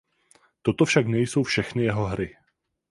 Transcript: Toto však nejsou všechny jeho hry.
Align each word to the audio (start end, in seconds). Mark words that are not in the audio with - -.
Toto 0.61 0.85
však 0.85 1.07
nejsou 1.07 1.43
všechny 1.43 1.83
jeho 1.83 2.05
hry. 2.05 2.35